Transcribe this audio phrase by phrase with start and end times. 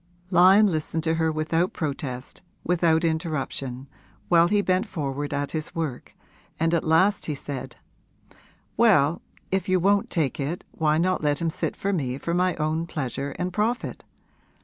[0.31, 3.87] Lyon listened to her without protest, without interruption,
[4.29, 6.15] while he bent forward at his work,
[6.59, 7.75] and at last he said:
[8.77, 12.55] 'Well, if you won't take it why not let him sit for me for my
[12.55, 14.03] own pleasure and profit?